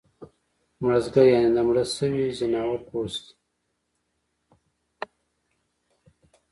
[0.81, 3.25] مړزګه یعنی د مړه شوي ځناور پوست